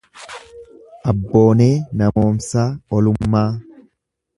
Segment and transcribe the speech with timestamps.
[1.11, 1.69] Abboonee
[2.01, 2.67] Namoomsaa
[3.01, 3.49] Olummaa